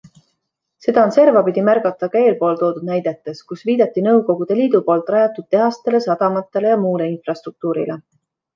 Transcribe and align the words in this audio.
Seda 0.85 1.01
on 1.07 1.11
servapidi 1.17 1.63
märgata 1.67 2.09
ka 2.15 2.21
eelpool 2.29 2.57
toodud 2.63 2.87
näidetes, 2.89 3.43
kus 3.51 3.63
viidati 3.69 4.05
Nõukogude 4.07 4.59
Liidu 4.63 4.83
poolt 4.89 5.15
rajatud 5.17 5.49
tehastele, 5.57 6.03
sadamatele 6.09 6.75
ja 6.75 6.83
muule 6.87 7.11
infrastruktuurile. 7.15 8.03